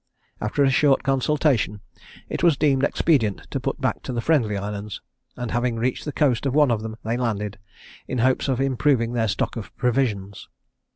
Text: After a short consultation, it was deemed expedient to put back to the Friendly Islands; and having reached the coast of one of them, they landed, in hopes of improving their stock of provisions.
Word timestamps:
After 0.41 0.63
a 0.63 0.71
short 0.71 1.03
consultation, 1.03 1.79
it 2.27 2.41
was 2.41 2.57
deemed 2.57 2.83
expedient 2.83 3.41
to 3.51 3.59
put 3.59 3.79
back 3.79 4.01
to 4.01 4.11
the 4.11 4.19
Friendly 4.19 4.57
Islands; 4.57 4.99
and 5.37 5.51
having 5.51 5.75
reached 5.75 6.05
the 6.05 6.11
coast 6.11 6.47
of 6.47 6.55
one 6.55 6.71
of 6.71 6.81
them, 6.81 6.97
they 7.03 7.17
landed, 7.17 7.59
in 8.07 8.17
hopes 8.17 8.47
of 8.47 8.59
improving 8.59 9.13
their 9.13 9.27
stock 9.27 9.55
of 9.57 9.71
provisions. 9.77 10.47